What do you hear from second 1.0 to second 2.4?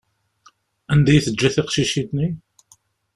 i teǧǧa tiqcicin-nni?